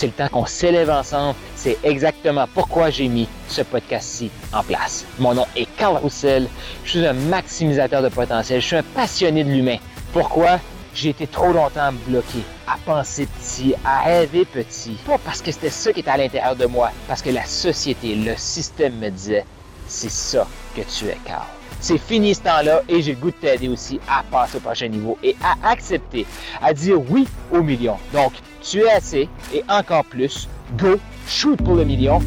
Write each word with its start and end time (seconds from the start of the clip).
C'est 0.00 0.06
le 0.06 0.12
temps 0.12 0.28
qu'on 0.28 0.46
s'élève 0.46 0.88
ensemble. 0.88 1.34
C'est 1.56 1.76
exactement 1.82 2.46
pourquoi 2.54 2.88
j'ai 2.88 3.06
mis 3.06 3.28
ce 3.48 3.60
podcast-ci 3.60 4.30
en 4.50 4.62
place. 4.62 5.04
Mon 5.18 5.34
nom 5.34 5.44
est 5.54 5.66
Carl 5.76 5.98
Roussel. 5.98 6.48
Je 6.84 6.90
suis 6.92 7.06
un 7.06 7.12
maximisateur 7.12 8.00
de 8.00 8.08
potentiel. 8.08 8.62
Je 8.62 8.66
suis 8.66 8.76
un 8.76 8.82
passionné 8.82 9.44
de 9.44 9.50
l'humain. 9.50 9.76
Pourquoi? 10.14 10.58
J'ai 10.94 11.10
été 11.10 11.26
trop 11.26 11.52
longtemps 11.52 11.92
bloqué 12.06 12.38
à 12.66 12.78
penser 12.82 13.26
petit, 13.26 13.74
à 13.84 14.00
rêver 14.00 14.46
petit. 14.46 14.96
Pas 15.04 15.18
parce 15.18 15.42
que 15.42 15.52
c'était 15.52 15.68
ça 15.68 15.92
qui 15.92 16.00
était 16.00 16.10
à 16.10 16.16
l'intérieur 16.16 16.56
de 16.56 16.64
moi, 16.64 16.92
parce 17.06 17.20
que 17.20 17.28
la 17.28 17.44
société, 17.44 18.14
le 18.14 18.36
système 18.38 18.94
me 19.00 19.10
disait, 19.10 19.44
c'est 19.86 20.10
ça 20.10 20.46
que 20.74 20.80
tu 20.80 21.08
es, 21.08 21.18
Carl. 21.26 21.44
C'est 21.80 21.98
fini 21.98 22.34
ce 22.34 22.42
temps-là 22.42 22.82
et 22.88 23.00
j'ai 23.02 23.14
le 23.14 23.20
goût 23.20 23.30
de 23.30 23.36
t'aider 23.36 23.68
aussi 23.68 24.00
à 24.08 24.22
passer 24.30 24.58
au 24.58 24.60
prochain 24.60 24.88
niveau 24.88 25.16
et 25.22 25.36
à 25.42 25.70
accepter, 25.70 26.26
à 26.60 26.72
dire 26.72 27.00
oui 27.10 27.26
au 27.52 27.62
million. 27.62 27.96
Donc, 28.12 28.32
tu 28.62 28.80
es 28.80 28.90
assez 28.90 29.28
et 29.54 29.62
encore 29.68 30.04
plus. 30.04 30.48
Go, 30.78 30.96
shoot 31.26 31.60
pour 31.62 31.74
le 31.74 31.84
million. 31.84 32.20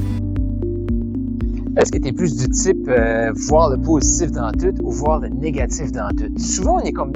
Est-ce 1.77 1.91
que 1.91 1.97
tu 1.97 2.09
es 2.09 2.11
plus 2.11 2.35
du 2.35 2.49
type 2.49 2.87
euh, 2.87 3.31
voir 3.47 3.71
le 3.71 3.77
positif 3.77 4.31
dans 4.31 4.51
tout 4.51 4.75
ou 4.83 4.91
voir 4.91 5.19
le 5.19 5.29
négatif 5.29 5.91
dans 5.91 6.09
tout? 6.09 6.31
Souvent, 6.37 6.75
on 6.75 6.79
est 6.81 6.91
comme 6.91 7.11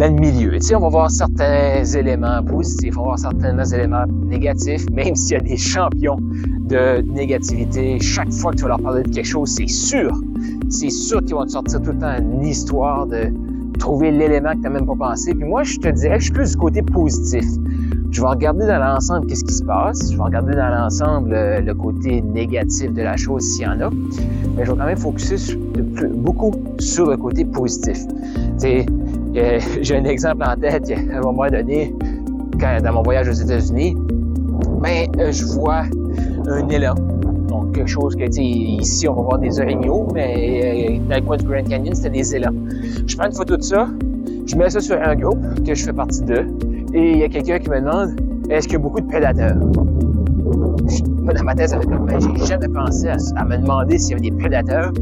dans 0.00 0.14
le 0.14 0.18
milieu. 0.18 0.58
Tu 0.58 0.74
on 0.74 0.80
va 0.80 0.88
voir 0.88 1.10
certains 1.10 1.84
éléments 1.84 2.42
positifs, 2.42 2.96
on 2.96 3.00
va 3.00 3.06
voir 3.08 3.18
certains 3.18 3.62
éléments 3.64 4.06
négatifs, 4.06 4.88
même 4.92 5.14
s'il 5.14 5.32
y 5.32 5.36
a 5.36 5.40
des 5.40 5.58
champions 5.58 6.16
de 6.20 7.02
négativité. 7.02 8.00
Chaque 8.00 8.32
fois 8.32 8.52
que 8.52 8.56
tu 8.56 8.62
vas 8.62 8.68
leur 8.68 8.80
parler 8.80 9.02
de 9.02 9.10
quelque 9.10 9.26
chose, 9.26 9.50
c'est 9.50 9.68
sûr, 9.68 10.10
c'est 10.70 10.90
sûr 10.90 11.20
qu'ils 11.20 11.34
vont 11.34 11.44
te 11.44 11.50
sortir 11.50 11.82
tout 11.82 11.90
le 11.92 11.98
temps 11.98 12.16
une 12.18 12.44
histoire 12.44 13.06
de 13.06 13.32
trouver 13.78 14.10
l'élément 14.10 14.50
que 14.50 14.56
tu 14.56 14.62
n'as 14.62 14.70
même 14.70 14.86
pas 14.86 14.94
pensé. 14.94 15.34
Puis 15.34 15.44
moi, 15.44 15.62
je 15.62 15.78
te 15.78 15.88
dirais 15.88 16.14
que 16.14 16.20
je 16.20 16.24
suis 16.24 16.32
plus 16.32 16.50
du 16.52 16.56
côté 16.56 16.82
positif. 16.82 17.44
Je 18.10 18.20
vais 18.20 18.26
regarder 18.26 18.66
dans 18.66 18.78
l'ensemble 18.78 19.26
qu'est-ce 19.26 19.44
qui 19.44 19.54
se 19.54 19.64
passe. 19.64 20.12
Je 20.12 20.16
vais 20.16 20.22
regarder 20.22 20.54
dans 20.54 20.68
l'ensemble 20.68 21.32
euh, 21.32 21.60
le, 21.60 21.74
côté 21.74 22.22
négatif 22.22 22.92
de 22.92 23.02
la 23.02 23.16
chose 23.16 23.42
s'il 23.42 23.62
y 23.62 23.66
en 23.66 23.80
a. 23.80 23.90
Mais 24.56 24.64
je 24.64 24.72
vais 24.72 24.78
quand 24.78 24.86
même 24.86 24.98
focuser 24.98 25.56
beaucoup 26.14 26.52
sur 26.78 27.10
le 27.10 27.16
côté 27.16 27.44
positif. 27.44 27.98
J'ai 29.32 29.96
un 29.96 30.04
exemple 30.04 30.42
en 30.44 30.56
tête, 30.56 30.90
à 30.90 31.18
un 31.18 31.20
moment 31.20 31.48
donné, 31.48 31.94
dans 32.58 32.92
mon 32.92 33.02
voyage 33.02 33.28
aux 33.28 33.32
États-Unis, 33.32 33.96
ben, 34.82 35.08
euh, 35.18 35.32
je 35.32 35.44
vois 35.44 35.84
un 36.48 36.68
élan. 36.68 36.94
Donc, 37.50 37.74
quelque 37.74 37.88
chose 37.88 38.14
que, 38.14 38.28
tu 38.30 38.40
ici, 38.42 39.08
on 39.08 39.14
va 39.14 39.22
voir 39.22 39.38
des 39.40 39.60
orignaux, 39.60 40.06
mais 40.14 40.98
euh, 40.98 41.08
dans 41.08 41.16
le 41.16 41.22
coin 41.22 41.36
du 41.36 41.44
Grand 41.44 41.68
Canyon, 41.68 41.94
c'était 41.94 42.10
des 42.10 42.36
élans. 42.36 42.54
Je 43.06 43.16
prends 43.16 43.26
une 43.26 43.34
photo 43.34 43.56
de 43.56 43.62
ça, 43.62 43.88
je 44.46 44.56
mets 44.56 44.70
ça 44.70 44.80
sur 44.80 44.96
un 45.02 45.16
groupe 45.16 45.42
que 45.66 45.74
je 45.74 45.84
fais 45.84 45.92
partie 45.92 46.22
d'eux, 46.22 46.46
et 46.94 47.12
il 47.12 47.18
y 47.18 47.24
a 47.24 47.28
quelqu'un 47.28 47.58
qui 47.58 47.68
me 47.68 47.80
demande 47.80 48.14
est-ce 48.50 48.66
qu'il 48.66 48.74
y 48.74 48.76
a 48.76 48.80
beaucoup 48.80 49.00
de 49.00 49.06
prédateurs? 49.06 49.56
Dans 49.56 51.44
ma 51.44 51.54
tête, 51.54 51.72
ben, 51.88 52.18
j'ai 52.20 52.46
jamais 52.46 52.68
pensé 52.68 53.08
à, 53.08 53.44
me 53.44 53.56
demander 53.58 53.98
s'il 53.98 54.10
y 54.10 54.14
avait 54.14 54.30
des 54.30 54.36
prédateurs. 54.36 54.92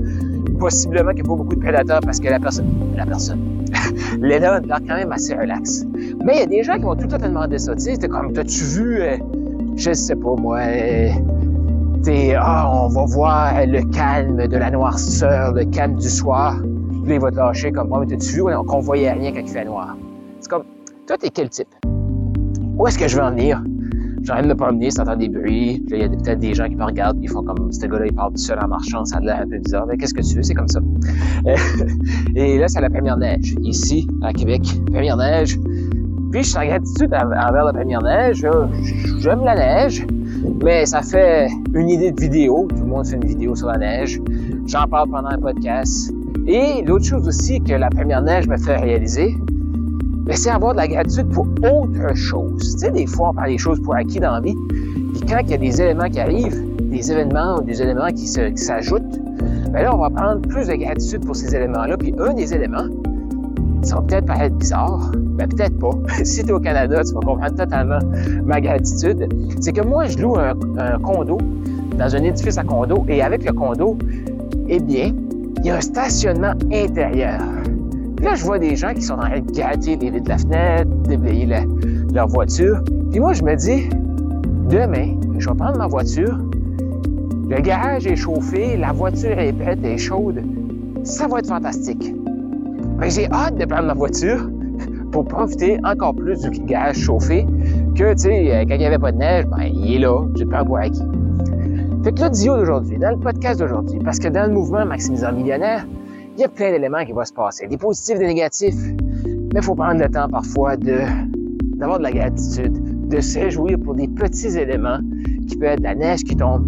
Possiblement 0.59 1.13
qu'il 1.13 1.23
n'y 1.23 1.29
a 1.29 1.31
pas 1.31 1.37
beaucoup 1.37 1.55
de 1.55 1.61
prédateurs 1.61 2.01
parce 2.01 2.21
que 2.21 2.29
la 2.29 2.39
personne, 2.39 2.67
la 2.97 3.07
personne, 3.07 3.41
l'élan 4.21 4.61
a 4.69 4.81
quand 4.81 4.97
même 4.97 5.13
assez 5.13 5.35
relax. 5.35 5.87
Mais 6.25 6.35
il 6.35 6.41
y 6.41 6.43
a 6.43 6.47
des 6.47 6.63
gens 6.63 6.75
qui 6.75 6.83
vont 6.83 6.95
tout 6.95 7.05
le 7.05 7.09
temps 7.09 7.19
te 7.19 7.27
demander 7.27 7.59
ça. 7.59 7.75
Tu 7.75 7.95
sais, 7.95 7.97
comme, 8.09 8.33
t'as-tu 8.33 8.65
vu, 8.65 9.01
euh, 9.01 9.17
je 9.77 9.93
sais 9.93 10.17
pas 10.17 10.35
moi, 10.35 10.59
euh, 10.59 11.09
t'es, 12.03 12.35
ah, 12.37 12.71
on 12.73 12.89
va 12.89 13.05
voir 13.07 13.67
le 13.67 13.83
calme 13.93 14.47
de 14.47 14.57
la 14.57 14.71
noirceur, 14.71 15.53
le 15.53 15.65
calme 15.65 15.97
du 15.97 16.09
soir. 16.09 16.57
Puis 16.61 17.09
là, 17.09 17.15
il 17.15 17.21
va 17.21 17.31
te 17.31 17.37
lâcher 17.37 17.73
comme, 17.73 17.89
moi, 17.89 18.01
mais 18.01 18.07
t'as-tu 18.07 18.37
vu? 18.37 18.43
Qu'on 18.67 18.81
voyait 18.81 19.13
rien 19.13 19.33
quand 19.33 19.41
il 19.41 19.49
fait 19.49 19.65
noir? 19.65 19.97
C'est 20.41 20.51
comme, 20.51 20.65
toi, 21.07 21.17
t'es 21.19 21.31
quel 21.31 21.49
type? 21.49 21.69
Où 22.77 22.87
est-ce 22.87 22.99
que 22.99 23.09
je 23.09 23.17
veux 23.17 23.23
en 23.23 23.31
venir? 23.31 23.63
J'arrête 24.23 24.45
de 24.45 24.51
me 24.51 24.55
promener, 24.57 24.91
ça 24.91 25.03
entend 25.03 25.17
des 25.17 25.29
bruits. 25.29 25.83
Puis 25.87 25.97
il 25.97 26.01
y 26.01 26.05
a 26.05 26.09
peut-être 26.09 26.39
des 26.39 26.55
gens 26.55 26.69
qui 26.69 26.77
me 26.77 26.85
regardent, 26.85 27.17
puis 27.17 27.27
ils 27.27 27.31
font 27.31 27.43
comme, 27.43 27.73
ce 27.73 27.87
gars-là, 27.87 28.07
il 28.07 28.15
parle 28.15 28.33
tout 28.33 28.39
seul 28.39 28.59
en 28.63 28.69
marchant, 28.69 29.05
ça 29.05 29.17
a 29.17 29.21
l'air 29.21 29.41
un 29.41 29.49
peu 29.49 29.59
bizarre. 29.59 29.87
Mais 29.87 29.97
qu'est-ce 29.97 30.15
que 30.15 30.23
tu 30.23 30.37
veux? 30.37 30.43
C'est 30.43 30.55
comme 30.55 30.69
ça. 30.69 30.81
Et 32.35 32.59
là, 32.59 32.69
c'est 32.69 32.81
la 32.81 32.91
première 32.91 33.17
neige. 33.17 33.55
Ici, 33.63 34.07
à 34.23 34.33
Québec, 34.33 34.63
première 34.93 35.17
neige. 35.17 35.59
Puis 36.31 36.43
je 36.43 36.49
suis 36.49 36.59
en 36.59 36.67
gratitude 36.67 37.15
envers 37.15 37.65
la 37.65 37.73
première 37.73 38.03
neige. 38.03 38.47
J'aime 39.19 39.45
la 39.45 39.55
neige, 39.55 40.07
mais 40.63 40.87
ça 40.87 41.03
fait 41.03 41.49
une 41.75 41.91
idée 41.91 42.13
de 42.13 42.21
vidéo. 42.21 42.67
Tout 42.71 42.83
le 42.83 42.87
monde 42.87 43.07
fait 43.07 43.17
une 43.17 43.27
vidéo 43.27 43.55
sur 43.55 43.69
la 43.69 43.79
neige. 43.79 44.21
J'en 44.67 44.87
parle 44.87 45.11
pendant 45.11 45.29
un 45.29 45.39
podcast. 45.39 46.13
Et 46.47 46.83
l'autre 46.83 47.05
chose 47.05 47.27
aussi 47.29 47.61
que 47.61 47.75
la 47.75 47.91
première 47.91 48.23
neige 48.23 48.49
me 48.49 48.57
fait 48.57 48.77
réaliser, 48.77 49.37
mais 50.27 50.37
c'est 50.37 50.51
avoir 50.51 50.73
de 50.73 50.79
la 50.79 50.89
gratitude 50.89 51.29
pour 51.31 51.47
autre 51.63 52.15
chose. 52.15 52.75
Tu 52.75 52.79
sais, 52.79 52.91
des 52.91 53.07
fois, 53.07 53.31
on 53.31 53.35
prend 53.35 53.47
des 53.47 53.59
choses 53.59 53.81
pour 53.83 53.95
acquis 53.95 54.21
dans 54.21 54.33
la 54.33 54.41
vie, 54.41 54.55
puis 55.13 55.23
quand 55.29 55.41
il 55.41 55.51
y 55.51 55.55
a 55.55 55.59
des 55.59 55.83
éléments 55.83 56.09
qui 56.09 56.21
arrivent, 56.21 56.65
des 56.91 57.13
événements 57.13 57.59
ou 57.59 57.63
des 57.63 57.83
éléments 57.83 58.09
qui 58.09 58.27
s'ajoutent, 58.27 59.19
bien 59.73 59.83
là, 59.83 59.95
on 59.95 59.99
va 59.99 60.09
prendre 60.09 60.41
plus 60.41 60.69
de 60.69 60.75
gratitude 60.75 61.25
pour 61.27 61.37
ces 61.37 61.55
éléments-là. 61.55 61.97
Puis 61.99 62.15
un 62.19 62.33
des 62.33 62.55
éléments, 62.55 62.87
ça 63.89 63.97
va 63.97 64.03
peut-être 64.03 64.27
paraître 64.27 64.55
bizarre, 64.57 65.11
mais 65.39 65.47
peut-être 65.47 65.79
pas. 65.79 65.91
si 66.25 66.43
tu 66.43 66.51
es 66.51 66.53
au 66.53 66.61
Canada, 66.61 67.03
tu 67.03 67.15
vas 67.15 67.21
comprendre 67.21 67.57
totalement 67.57 67.99
ma 68.45 68.61
gratitude. 68.61 69.29
C'est 69.61 69.73
que 69.73 69.81
moi, 69.81 70.07
je 70.07 70.19
loue 70.19 70.37
un, 70.37 70.55
condo 71.03 71.39
dans 71.99 72.15
un 72.15 72.23
édifice 72.23 72.59
à 72.59 72.65
condo, 72.65 73.05
et 73.09 73.23
avec 73.23 73.45
le 73.45 73.53
condo, 73.53 73.97
eh 74.69 74.79
bien, 74.79 75.13
il 75.59 75.67
y 75.67 75.71
a 75.71 75.77
un 75.77 75.81
stationnement 75.81 76.53
intérieur. 76.73 77.41
Puis 78.17 78.27
là, 78.27 78.35
je 78.35 78.45
vois 78.45 78.59
des 78.59 78.77
gens 78.77 78.93
qui 78.93 79.03
sont 79.03 79.15
en 79.15 79.21
train 79.21 79.41
de 79.41 79.53
gratter 79.53 79.97
les 79.97 80.11
vitres 80.11 80.25
de 80.25 80.29
la 80.29 80.39
fenêtre, 80.39 80.91
déblayer 81.09 81.49
leur 82.13 82.29
voiture. 82.29 82.81
Puis 83.11 83.21
moi, 83.21 83.33
je 83.33 83.43
me 83.43 83.55
dis, 83.57 83.89
demain, 84.69 85.17
je 85.39 85.49
vais 85.49 85.57
prendre 85.57 85.79
ma 85.79 85.87
voiture, 85.87 86.39
le 87.49 87.61
garage 87.61 88.07
est 88.07 88.17
chauffé, 88.17 88.77
la 88.77 88.93
voiture 88.93 89.39
est 89.39 89.53
prête, 89.55 89.83
est 89.83 89.99
chaude. 89.99 90.43
Ça 91.05 91.27
va 91.27 91.39
être 91.39 91.49
fantastique. 91.49 92.13
J'ai 93.07 93.31
hâte 93.31 93.57
de 93.57 93.65
prendre 93.65 93.87
ma 93.87 93.95
voiture 93.95 94.49
pour 95.13 95.25
profiter 95.27 95.79
encore 95.85 96.15
plus 96.15 96.41
du 96.41 96.51
garage 96.65 96.99
chauffé 96.99 97.47
que, 97.95 98.13
tu 98.13 98.19
sais, 98.19 98.67
quand 98.69 98.75
il 98.75 98.79
n'y 98.79 98.87
avait 98.87 98.99
pas 98.99 99.13
de 99.13 99.19
neige, 99.19 99.47
ben, 99.47 99.63
il 99.63 99.95
est 99.95 99.99
là, 99.99 100.25
je 100.37 100.45
le 100.45 100.51
prends 100.51 100.65
pour 100.65 100.79
acquis. 100.79 101.03
Fait 102.05 102.13
que 102.13 102.23
l'audio 102.23 102.57
d'aujourd'hui, 102.57 102.99
dans 102.99 103.11
le 103.11 103.19
podcast 103.19 103.61
d'aujourd'hui, 103.61 103.99
parce 104.05 104.19
que 104.19 104.29
dans 104.29 104.47
le 104.47 104.53
mouvement 104.53 104.87
Maximisant 104.87 105.33
Millionnaire, 105.33 105.87
il 106.37 106.43
y 106.43 106.45
a 106.45 106.49
plein 106.49 106.71
d'éléments 106.71 107.05
qui 107.05 107.13
vont 107.13 107.25
se 107.25 107.33
passer, 107.33 107.67
des 107.67 107.77
positifs, 107.77 108.19
des 108.19 108.27
négatifs. 108.27 108.77
Mais 109.27 109.61
il 109.61 109.63
faut 109.63 109.75
prendre 109.75 110.01
le 110.01 110.09
temps 110.09 110.29
parfois 110.29 110.77
de, 110.77 111.01
d'avoir 111.77 111.99
de 111.99 112.05
la 112.05 112.13
gratitude, 112.13 113.09
de 113.09 113.21
se 113.21 113.41
réjouir 113.41 113.79
pour 113.81 113.95
des 113.95 114.07
petits 114.07 114.57
éléments 114.57 115.01
qui 115.49 115.57
peuvent 115.57 115.71
être 115.71 115.81
la 115.81 115.97
neige 115.97 116.23
qui 116.23 116.37
tombe, 116.37 116.67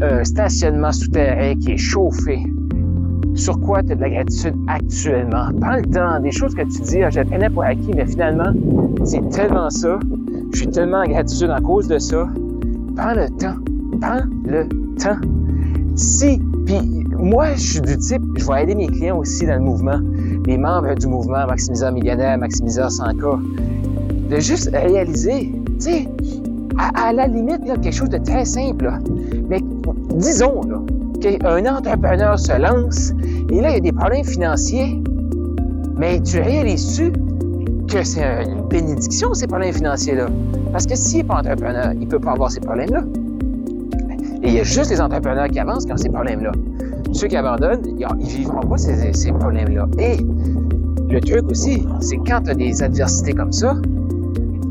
un 0.00 0.22
stationnement 0.22 0.92
souterrain 0.92 1.56
qui 1.56 1.72
est 1.72 1.76
chauffé. 1.76 2.38
Sur 3.34 3.58
quoi 3.60 3.82
tu 3.82 3.92
as 3.92 3.94
de 3.94 4.00
la 4.00 4.10
gratitude 4.10 4.54
actuellement? 4.68 5.48
Prends 5.60 5.76
le 5.76 5.82
temps, 5.82 6.20
des 6.20 6.32
choses 6.32 6.54
que 6.54 6.62
tu 6.62 6.82
dis, 6.82 7.02
ah, 7.02 7.10
je 7.10 7.20
prenais 7.20 7.48
pour 7.48 7.62
acquis, 7.62 7.92
mais 7.94 8.06
finalement, 8.06 8.52
c'est 9.04 9.26
tellement 9.30 9.70
ça. 9.70 9.98
Je 10.52 10.58
suis 10.58 10.68
tellement 10.68 10.98
en 10.98 11.08
gratitude 11.08 11.50
à 11.50 11.60
cause 11.60 11.88
de 11.88 11.98
ça. 11.98 12.28
Prends 12.96 13.14
le 13.14 13.28
temps. 13.38 13.56
Prends 14.00 14.20
le 14.44 14.68
temps. 14.98 15.16
Si, 15.94 16.40
puis 16.66 17.02
moi, 17.18 17.54
je 17.54 17.60
suis 17.60 17.80
du 17.80 17.96
type, 17.98 18.22
je 18.36 18.46
vais 18.46 18.64
aider 18.64 18.74
mes 18.74 18.88
clients 18.88 19.18
aussi 19.18 19.46
dans 19.46 19.54
le 19.54 19.60
mouvement, 19.60 20.00
les 20.46 20.58
membres 20.58 20.94
du 20.94 21.06
mouvement 21.06 21.46
Maximiseur 21.46 21.92
Millionnaire, 21.92 22.36
Maximiseur 22.38 22.88
100K, 22.88 23.40
de 24.28 24.40
juste 24.40 24.70
réaliser, 24.72 25.52
tu 25.78 25.80
sais, 25.80 26.08
à, 26.78 27.12
la 27.12 27.26
limite, 27.26 27.64
quelque 27.64 27.92
chose 27.92 28.08
de 28.08 28.18
très 28.18 28.44
simple, 28.44 28.90
mais 29.48 29.60
disons 30.16 30.62
là, 30.62 30.80
qu'un 31.22 31.66
entrepreneur 31.66 32.38
se 32.38 32.60
lance 32.60 33.12
et 33.52 33.60
là, 33.60 33.70
il 33.70 33.74
y 33.74 33.76
a 33.76 33.80
des 33.80 33.92
problèmes 33.92 34.24
financiers, 34.24 34.98
mais 35.98 36.20
tu 36.22 36.40
réalises-tu 36.40 37.12
que 37.86 38.02
c'est 38.02 38.44
une 38.44 38.66
bénédiction, 38.68 39.34
ces 39.34 39.46
problèmes 39.46 39.74
financiers-là? 39.74 40.26
Parce 40.72 40.86
que 40.86 40.96
s'il 40.96 41.18
n'est 41.18 41.24
pas 41.24 41.40
entrepreneur, 41.40 41.92
il 41.92 42.00
ne 42.00 42.06
peut 42.06 42.18
pas 42.18 42.32
avoir 42.32 42.50
ces 42.50 42.60
problèmes-là. 42.60 43.04
Et 44.42 44.48
il 44.48 44.54
y 44.54 44.60
a 44.60 44.62
juste 44.62 44.90
les 44.90 45.02
entrepreneurs 45.02 45.48
qui 45.48 45.58
avancent 45.58 45.84
quand 45.84 45.98
ces 45.98 46.08
problèmes-là. 46.08 46.52
Ceux 47.12 47.28
qui 47.28 47.36
abandonnent, 47.36 47.82
ils 47.84 48.06
ne 48.06 48.26
vivront 48.26 48.60
pas 48.60 48.78
ces, 48.78 49.32
problèmes-là. 49.32 49.86
Et 49.98 50.16
le 51.10 51.20
truc 51.20 51.50
aussi, 51.50 51.86
c'est 52.00 52.16
quand 52.16 52.40
tu 52.44 52.52
as 52.52 52.54
des 52.54 52.82
adversités 52.82 53.34
comme 53.34 53.52
ça, 53.52 53.76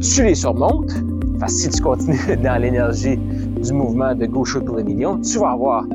tu 0.01 0.24
les 0.24 0.33
surmontes. 0.33 0.92
Parce 1.39 1.54
que 1.54 1.59
si 1.59 1.69
tu 1.69 1.81
continues 1.83 2.38
dans 2.44 2.59
l'énergie 2.59 3.18
du 3.18 3.74
mouvement 3.74 4.15
de 4.15 4.27
Shoot 4.44 4.65
pour 4.65 4.77
les 4.77 4.83
millions, 4.83 5.19
tu 5.19 5.38
vas 5.38 5.51
avoir 5.51 5.86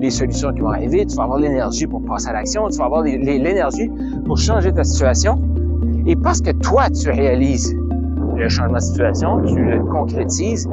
les 0.00 0.10
solutions 0.10 0.52
qui 0.52 0.60
vont 0.60 0.70
arriver, 0.70 1.06
tu 1.06 1.16
vas 1.16 1.24
avoir 1.24 1.38
l'énergie 1.38 1.86
pour 1.86 2.04
passer 2.04 2.28
à 2.28 2.32
l'action, 2.32 2.68
tu 2.68 2.78
vas 2.78 2.86
avoir 2.86 3.02
l'énergie 3.02 3.90
pour 4.24 4.38
changer 4.38 4.72
ta 4.72 4.84
situation. 4.84 5.40
Et 6.06 6.16
parce 6.16 6.40
que 6.40 6.50
toi, 6.50 6.88
tu 6.90 7.10
réalises 7.10 7.74
le 8.36 8.48
changement 8.48 8.76
de 8.76 8.82
situation, 8.82 9.42
tu 9.42 9.64
le 9.64 9.82
concrétises 9.84 10.68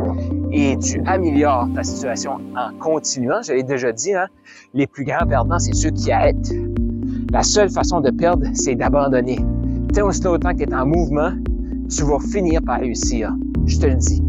et 0.52 0.78
tu 0.78 1.02
améliores 1.06 1.68
ta 1.74 1.84
situation 1.84 2.34
en 2.56 2.78
continuant. 2.80 3.42
Je 3.42 3.54
l'ai 3.54 3.64
déjà 3.64 3.92
dit, 3.92 4.14
hein, 4.14 4.28
les 4.74 4.86
plus 4.86 5.06
grands 5.06 5.26
perdants, 5.26 5.60
c'est 5.60 5.74
ceux 5.74 5.90
qui 5.90 6.12
arrêtent. 6.12 6.54
La 7.32 7.42
seule 7.42 7.70
façon 7.70 8.02
de 8.02 8.12
perdre, 8.12 8.46
c'est 8.54 8.76
d'abandonner. 8.76 9.40
Tant 9.94 10.08
aussi 10.08 10.22
longtemps 10.24 10.52
que 10.52 10.64
tu 10.64 10.70
es 10.70 10.76
en 10.76 10.86
mouvement, 10.86 11.32
tu 11.90 12.04
vas 12.04 12.20
finir 12.20 12.62
par 12.66 12.80
réussir. 12.80 13.32
Je 13.66 13.80
te 13.80 13.86
le 13.88 13.96
dis. 13.96 14.22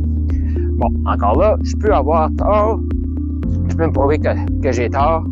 Bon, 0.77 0.89
encore 1.07 1.39
là, 1.39 1.57
je 1.63 1.77
peux 1.77 1.93
avoir 1.93 2.31
je 3.69 3.77
peux 3.77 3.87
me 3.87 3.93
prouver 3.93 4.19
que, 4.19 4.61
que 4.63 4.73
j'ai 4.73 4.91
tort, 4.91 5.25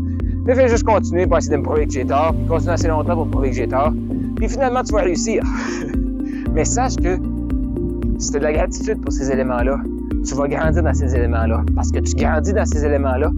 mais 0.45 0.55
fais 0.55 0.69
juste 0.69 0.85
continuer 0.85 1.27
pour 1.27 1.39
essayer 1.39 1.53
de 1.53 1.59
me 1.59 1.65
prouver 1.65 1.87
que 1.87 1.93
j'ai 1.93 2.05
tort, 2.05 2.35
puis 2.35 2.47
continuer 2.47 2.73
assez 2.73 2.89
longtemps 2.89 3.15
pour 3.15 3.27
me 3.27 3.31
prouver 3.31 3.51
que 3.51 3.57
j'ai 3.57 3.69
tort, 3.69 3.93
puis 4.37 4.49
finalement, 4.49 4.83
tu 4.83 4.93
vas 4.93 5.03
réussir. 5.03 5.43
mais 6.55 6.65
sache 6.65 6.97
que 6.97 7.19
si 8.19 8.31
tu 8.31 8.37
as 8.37 8.41
de 8.41 8.45
la 8.45 8.53
gratitude 8.53 9.01
pour 9.01 9.13
ces 9.13 9.31
éléments-là, 9.31 9.81
tu 10.25 10.35
vas 10.35 10.49
grandir 10.49 10.83
dans 10.83 10.95
ces 10.95 11.15
éléments-là. 11.15 11.65
Parce 11.75 11.91
que 11.91 11.99
tu 11.99 12.15
grandis 12.15 12.53
dans 12.53 12.65
ces 12.65 12.85
éléments-là, 12.85 13.31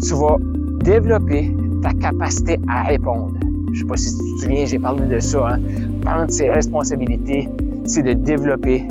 tu 0.00 0.14
vas 0.14 0.36
développer 0.84 1.54
ta 1.82 1.92
capacité 1.94 2.58
à 2.68 2.84
répondre. 2.84 3.34
Je 3.72 3.80
sais 3.80 3.86
pas 3.86 3.96
si 3.96 4.16
tu 4.16 4.22
te 4.22 4.40
souviens, 4.42 4.66
j'ai 4.66 4.78
parlé 4.78 5.06
de 5.06 5.18
ça. 5.18 5.54
Hein? 5.54 5.60
Prendre 6.02 6.30
ses 6.30 6.50
responsabilités, 6.50 7.48
c'est 7.84 8.02
de 8.02 8.12
développer 8.12 8.86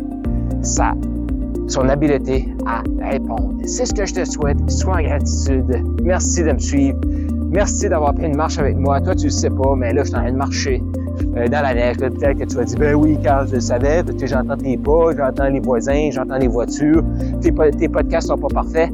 sa, 0.61 0.93
son 1.71 1.87
habileté 1.89 2.47
à 2.65 2.83
répondre. 3.01 3.53
C'est 3.65 3.85
ce 3.85 3.93
que 3.93 4.05
je 4.05 4.13
te 4.13 4.25
souhaite. 4.25 4.69
Sois 4.69 4.97
en 4.97 5.01
gratitude. 5.01 5.83
Merci 6.03 6.43
de 6.43 6.51
me 6.51 6.59
suivre. 6.59 6.99
Merci 7.49 7.89
d'avoir 7.89 8.13
pris 8.13 8.25
une 8.25 8.35
marche 8.35 8.57
avec 8.59 8.77
moi. 8.77 9.01
Toi, 9.01 9.15
tu 9.15 9.25
le 9.25 9.31
sais 9.31 9.49
pas, 9.49 9.75
mais 9.75 9.93
là, 9.93 10.03
je 10.03 10.09
suis 10.09 10.15
en 10.15 10.21
train 10.21 10.31
de 10.31 10.37
marcher 10.37 10.83
euh, 11.35 11.47
dans 11.47 11.61
la 11.61 11.73
neige. 11.73 11.97
Peut-être 11.97 12.37
que 12.39 12.45
tu 12.45 12.55
vas 12.55 12.63
dire, 12.63 12.79
ben 12.79 12.95
oui, 12.95 13.17
car 13.21 13.47
je 13.47 13.55
le 13.55 13.61
savais, 13.61 14.03
j'entends 14.23 14.57
tes 14.57 14.77
pas, 14.77 15.15
j'entends 15.17 15.49
les 15.49 15.59
voisins, 15.59 16.09
j'entends 16.11 16.37
les 16.37 16.47
voitures, 16.47 17.03
tes, 17.41 17.53
tes 17.71 17.89
podcasts 17.89 18.27
sont 18.27 18.37
pas 18.37 18.47
parfaits. 18.47 18.91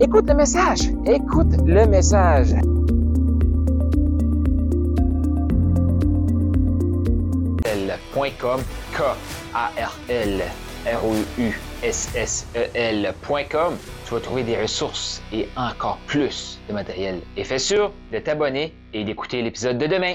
Écoute 0.00 0.28
le 0.28 0.34
message. 0.34 0.90
Écoute 1.06 1.56
le 1.66 1.86
message. 1.86 2.54
K-A-R-L, 8.92 10.42
R-O-U-S-S-E-L.com. 10.86 11.48
Tu 14.04 14.14
vas 14.14 14.20
trouver 14.20 14.42
des 14.42 14.60
ressources 14.60 15.22
et 15.32 15.48
encore 15.56 15.98
plus 16.06 16.60
de 16.68 16.72
matériel. 16.74 17.20
Et 17.36 17.44
fais 17.44 17.58
sûr 17.58 17.92
de 18.12 18.18
t'abonner 18.18 18.74
et 18.92 19.04
d'écouter 19.04 19.42
l'épisode 19.42 19.78
de 19.78 19.86
demain. 19.86 20.14